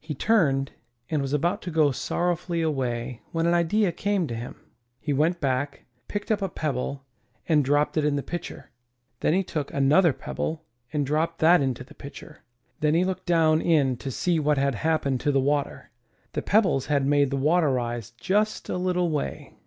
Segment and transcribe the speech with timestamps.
[0.00, 0.72] He turned
[1.10, 4.58] and was about to go sorrowfully away when an idea came to him.
[5.00, 6.72] He went back, picked up 130 IN THE NURSERY a
[7.42, 8.70] pebble and dropped it in the pitcher;
[9.20, 12.42] then he took another pebble and dropped that into the pitcher.
[12.80, 15.90] Then he looked down in to see what had happened to the water.
[16.32, 19.58] The pebbles had made the water rise just a little way.